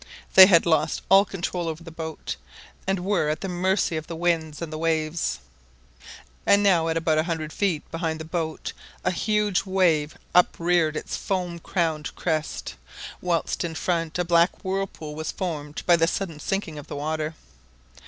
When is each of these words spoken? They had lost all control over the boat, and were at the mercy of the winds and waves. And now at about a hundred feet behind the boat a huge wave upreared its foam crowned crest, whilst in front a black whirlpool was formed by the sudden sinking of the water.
They 0.33 0.47
had 0.47 0.65
lost 0.65 1.03
all 1.09 1.25
control 1.25 1.67
over 1.67 1.83
the 1.83 1.91
boat, 1.91 2.35
and 2.87 3.05
were 3.05 3.29
at 3.29 3.41
the 3.41 3.47
mercy 3.47 3.97
of 3.97 4.07
the 4.07 4.15
winds 4.15 4.59
and 4.59 4.73
waves. 4.73 5.37
And 6.43 6.63
now 6.63 6.87
at 6.87 6.97
about 6.97 7.19
a 7.19 7.23
hundred 7.25 7.53
feet 7.53 7.83
behind 7.91 8.19
the 8.19 8.25
boat 8.25 8.73
a 9.05 9.11
huge 9.11 9.63
wave 9.63 10.17
upreared 10.33 10.97
its 10.97 11.15
foam 11.15 11.59
crowned 11.59 12.15
crest, 12.15 12.73
whilst 13.21 13.63
in 13.63 13.75
front 13.75 14.17
a 14.17 14.25
black 14.25 14.63
whirlpool 14.63 15.13
was 15.13 15.31
formed 15.31 15.83
by 15.85 15.95
the 15.95 16.07
sudden 16.07 16.39
sinking 16.39 16.79
of 16.79 16.87
the 16.87 16.95
water. 16.95 17.35